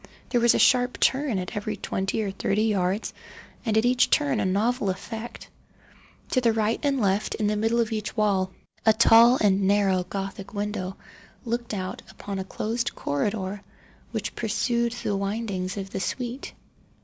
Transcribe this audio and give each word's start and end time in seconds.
There 0.29 0.41
was 0.41 0.55
a 0.55 0.57
sharp 0.57 0.99
turn 0.99 1.37
at 1.37 1.55
every 1.55 1.77
twenty 1.77 2.23
or 2.23 2.31
thirty 2.31 2.63
yards, 2.63 3.13
and 3.63 3.77
at 3.77 3.85
each 3.85 4.09
turn 4.09 4.39
a 4.39 4.45
novel 4.47 4.89
effect. 4.89 5.47
To 6.31 6.41
the 6.41 6.53
right 6.53 6.79
and 6.81 6.99
left, 6.99 7.35
in 7.35 7.45
the 7.45 7.55
middle 7.55 7.79
of 7.79 7.91
each 7.91 8.17
wall, 8.17 8.51
a 8.83 8.93
tall 8.93 9.37
and 9.41 9.61
narrow 9.67 10.03
Gothic 10.05 10.55
window 10.55 10.97
looked 11.45 11.71
out 11.75 12.01
upon 12.09 12.39
a 12.39 12.43
closed 12.43 12.95
corridor 12.95 13.61
which 14.11 14.33
pursued 14.33 14.93
the 14.93 15.15
windings 15.15 15.77
of 15.77 15.91
the 15.91 15.99
suite. 15.99 16.53